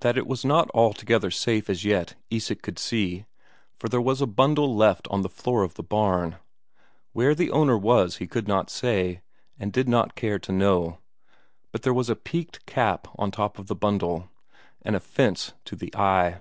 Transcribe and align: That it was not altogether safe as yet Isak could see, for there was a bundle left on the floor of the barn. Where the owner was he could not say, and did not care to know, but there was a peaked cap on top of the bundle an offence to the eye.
That 0.00 0.16
it 0.16 0.26
was 0.26 0.46
not 0.46 0.70
altogether 0.72 1.30
safe 1.30 1.68
as 1.68 1.84
yet 1.84 2.14
Isak 2.30 2.62
could 2.62 2.78
see, 2.78 3.26
for 3.78 3.86
there 3.90 4.00
was 4.00 4.22
a 4.22 4.26
bundle 4.26 4.74
left 4.74 5.06
on 5.08 5.20
the 5.20 5.28
floor 5.28 5.62
of 5.62 5.74
the 5.74 5.82
barn. 5.82 6.36
Where 7.12 7.34
the 7.34 7.50
owner 7.50 7.76
was 7.76 8.16
he 8.16 8.26
could 8.26 8.48
not 8.48 8.70
say, 8.70 9.20
and 9.58 9.70
did 9.70 9.90
not 9.90 10.14
care 10.16 10.38
to 10.38 10.52
know, 10.52 11.00
but 11.70 11.82
there 11.82 11.92
was 11.92 12.08
a 12.08 12.16
peaked 12.16 12.64
cap 12.64 13.08
on 13.18 13.30
top 13.30 13.58
of 13.58 13.66
the 13.66 13.76
bundle 13.76 14.30
an 14.86 14.94
offence 14.94 15.52
to 15.66 15.76
the 15.76 15.94
eye. 15.94 16.40